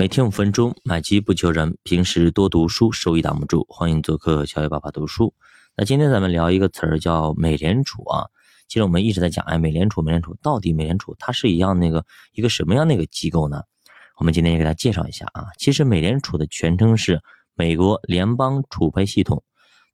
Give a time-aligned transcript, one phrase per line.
[0.00, 1.76] 每天五分钟，买基不求人。
[1.82, 3.66] 平时多读书，收益挡不住。
[3.68, 5.34] 欢迎做客小野爸爸读书。
[5.76, 8.24] 那今天咱们聊一个词儿，叫美联储啊。
[8.66, 12.02] 其实我们一直在讲，哎，美联储，美联储到底美联储它是一样那个
[12.32, 13.62] 一个什么样的一个机构呢？
[14.16, 15.48] 我们今天也给大家介绍一下啊。
[15.58, 17.20] 其实美联储的全称是
[17.54, 19.44] 美国联邦储备系统，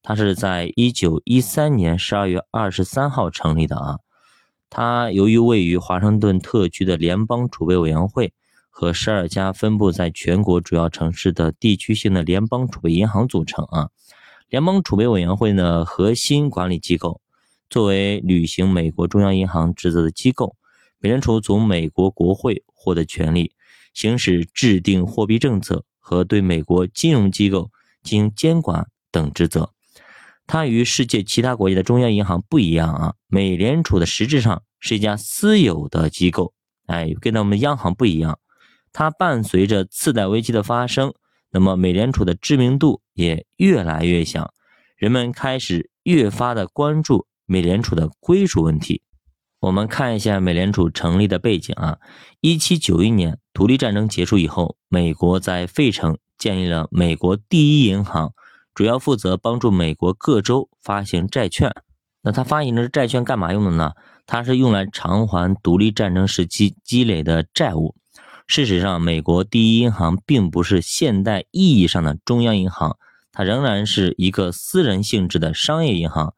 [0.03, 3.99] 它是在一九一三年十二月二十三号成立的啊。
[4.71, 8.33] 它由于位于华盛顿特区的联邦储备委员会。
[8.79, 13.89] 和十二家分布在全国主要城市的地区性的联邦储备银行组成啊。
[14.51, 17.23] 联邦储备委员会呢，核心管理机构，
[17.71, 20.57] 作为履行美国中央银行职责的机构，
[20.99, 23.55] 美联储从美国国会获得权利，
[23.95, 27.71] 行使制定货币政策和对美国金融机构
[28.03, 29.71] 进行监管等职责。
[30.47, 36.53] 它与世界其他国家的中央银行不一样啊，美联储的实质上是一家私有的机构，
[36.85, 38.39] 哎，跟我们央行不一样。
[38.99, 41.13] 它伴随着次贷危机的发生，
[41.51, 44.51] 那么美联储的知名度也越来越响，
[44.97, 49.03] 人们开始越发的关注美联储的归属问题。
[49.61, 51.99] 我们看一下美联储成立的背景啊，
[52.41, 58.33] 一七九一年独立战争结束以后，美国在费城建立了美国第一银行，
[58.75, 61.71] 主要负责帮助美国各州发行债券。
[62.23, 63.93] 那它发行的债券干嘛用的呢？
[64.25, 67.95] 它是用来偿还独立战争时期积累的债务。
[68.47, 72.97] 事实上，美国第一银行并不是现代意义上的中央银行，
[73.33, 76.33] 它仍然是一个私人性质的商业银行。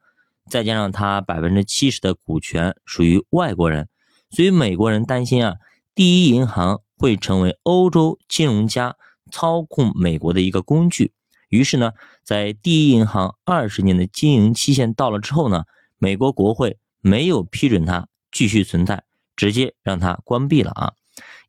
[0.48, 3.90] 再加上它百分之七十的股权属于外国人，
[4.30, 5.56] 所以美国人担心啊，
[5.94, 8.96] 第一银行会成为欧洲金融家
[9.30, 11.12] 操控美国的一个工具。
[11.50, 11.92] 于是呢，
[12.24, 15.64] 在第一银行二十年的经营期限到了之后呢，
[15.98, 19.04] 美国国会没有批准它继续存在，
[19.36, 20.94] 直接让它关闭了啊。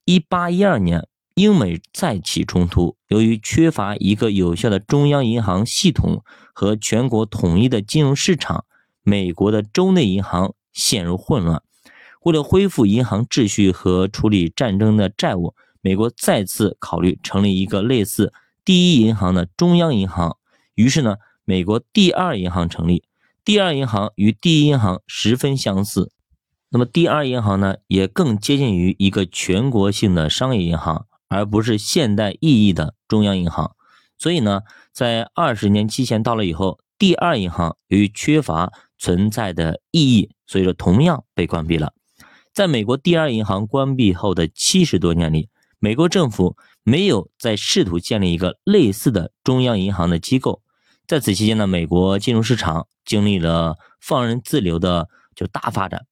[0.10, 2.98] 一八一二年，英美再起冲突。
[3.10, 8.66] 由于缺乏一个有效的中央银行系统和全国统一的金融市场，
[9.04, 11.62] 美国的州内银行陷入混乱。
[12.24, 18.34] 为了恢复银行秩序和处理战争的债务，美国再次考虑成立一个类似
[18.66, 20.38] 第一银行的中央银行。
[20.74, 23.04] 于是呢，美国第二银行成立。
[23.46, 26.12] 第二银行与第一银行十分相似。
[26.72, 33.76] 那么第二银行呢，也更接近于一个全国性的商业银行，而不是现代意义的中央银行。
[34.18, 34.62] 所以呢，
[34.94, 41.94] 在二十年期限到了以后，第二银行由于缺乏存在的意义，所以说同样被关闭了。
[42.54, 45.50] 在美国第二银行关闭后的七十多年里，
[45.80, 50.62] 美国政府没有再试图建立一个类似的中央银行的机构。
[51.08, 56.06] 在此期间呢，美国金融市场经历了放任自流的就大发展。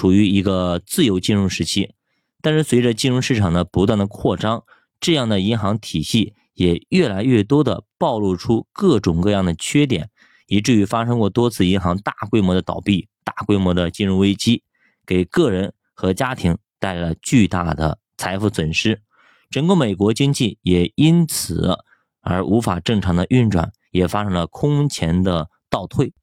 [0.00, 1.92] 处于一个自由金融时期，
[2.40, 4.64] 但是随着金融市场的不断的扩张，
[4.98, 10.08] 这样的银行体系也越来越多的暴露出各种各样的缺点，
[10.46, 14.62] 以至于发生过多次银行大规模的倒闭、大规模的金融危机，
[15.04, 19.02] 给个人和家庭带来了巨大的财富损失，
[19.50, 21.76] 整个美国经济也因此
[22.22, 26.14] 而无法正常的运转，也发生了空前的倒退。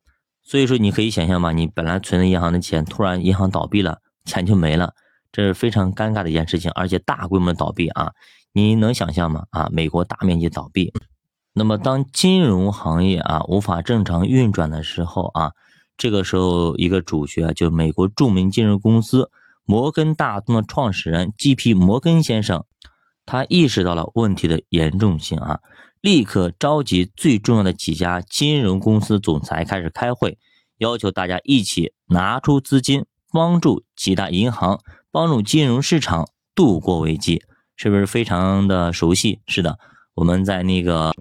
[0.47, 4.93] 所以说，你可以想象嘛，你本来存在银行的钱，突然银行倒闭了，钱就没了，
[5.29, 8.13] 这是非常尴尬的一件事情，而且大规模倒闭啊，
[8.53, 9.43] 你能想象吗？
[9.49, 10.93] 啊，美国大面积倒闭，
[11.51, 15.51] 那么当金融行业啊无法正常运转的时候啊，
[15.97, 19.29] 这个时候一个主角就美国著名金融公司
[19.65, 21.73] 摩根大通的创始人 G.P.
[21.73, 22.63] 摩根先生，
[23.25, 25.59] 他意识到了问题的严重性啊。
[26.01, 30.37] 立刻召集最重要的几家金融公司总裁开始开会，
[30.77, 34.79] 要求大家一起拿出资金，帮助几大银行，
[35.11, 37.43] 帮助金融市场度过危机，
[37.75, 39.41] 是不是非常的熟悉？
[39.47, 39.79] 是的，
[40.13, 41.13] 我们在那个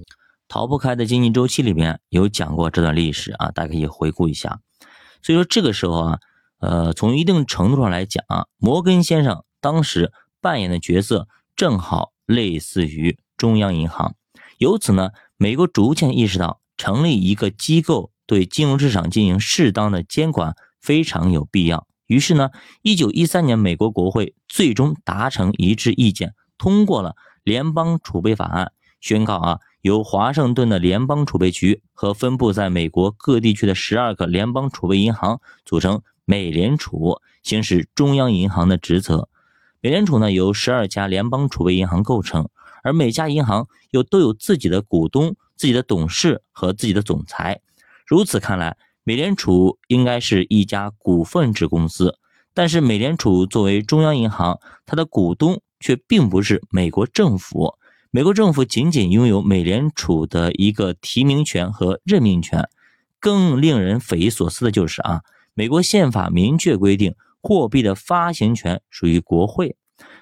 [0.47, 4.60] 逃不开的经济周期里面有讲过这段历史啊，大家可以回顾一下。
[5.22, 6.19] 所以说这个时候啊，
[6.60, 11.26] 呃，从一定程度上来讲啊，摩根先生当时扮演的角色
[11.56, 14.15] 正好类似于中央银行。
[14.58, 21.86] 由此呢，美国逐渐意识到成立一个机构对金融市场进行适当的监管非常有必要。
[22.06, 22.50] 于是呢，
[22.82, 27.10] 一九一三年，美国国会最终达成一致意见，通过了
[27.42, 28.66] 《联邦储备法案》，
[29.00, 39.28] 宣告啊，由华盛顿的联邦储备局和分布在美国各地区的十二个联邦储备银行组成美联储，行使中央银行的职责。
[39.80, 42.48] 美联储呢，由十二家联邦储备银行构成。
[42.86, 47.60] 而每家银行又都有自己的股东、自己的董事和自己的总裁。
[48.06, 52.16] 如此看来，美联储应该是一家股份制公司。
[52.54, 57.74] 但是，美联储作为中央银行，它的股东却并不是美国政府。
[58.12, 62.68] 美国政府仅仅拥有美联储的一个提名权和任命权。
[63.18, 65.22] 更令人匪夷所思的就是啊，
[65.54, 69.74] 美国宪法明确规定，货币的发行权属于国会。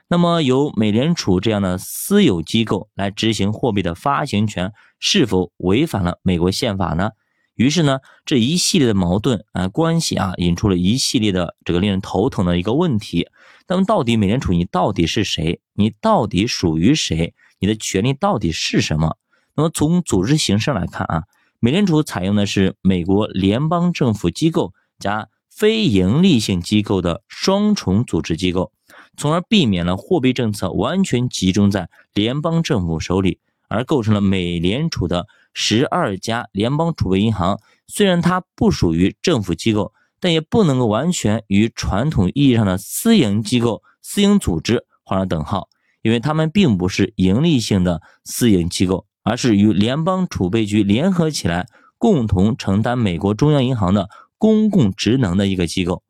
[0.07, 7.11] 那么，由美联储这样的私有机构来执行货币的发行权，是否违反了美国宪法呢？
[7.55, 13.29] 于是呢，这一系列的矛盾啊关系啊，引出了一系列的这个令人头疼的一个问题。
[13.67, 15.61] 那么，到底美联储你到底是谁？
[15.73, 17.33] 你到底属于谁？
[17.59, 19.17] 你的权利到底是什么？
[19.55, 21.23] 那么，从组织形式来看啊，
[21.61, 28.73] 美联储采用的是美国联邦政府机构加非营利性机构的双重组织机构。
[29.17, 37.61] 从而避免了货币政策完全集中在联邦政府手里，而构成了美联储的十二家联邦储备银行。
[37.87, 45.69] 虽然它不属于政府机构，但也不能够完全与传统意义上的私营机构、私营组织画上等号，
[46.03, 51.69] 因为它们并不是盈利性的私营机构，而是与联邦储备局联合起来，
[51.99, 54.09] 共同承担美国中央银行的
[54.45, 56.03] 公共职能的一个机构。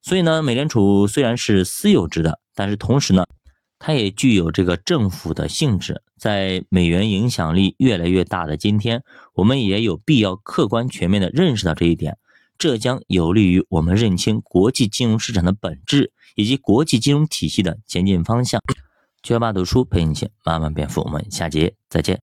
[0.00, 2.40] 所以呢，美联储虽然是私有制的。
[2.54, 3.26] 但是同时呢，
[3.78, 6.02] 它也具有这个政府的性质。
[6.18, 9.02] 在美元影响力越来越大的今天，
[9.34, 12.16] 我们也有必要客观全面的认识到这一点。
[12.56, 18.60] 这将有利于我们认清国际金融市场的本质以及国际金融体系的前进方向。
[19.22, 22.10] 九八读书陪你一起慢慢变富，我们下节再见。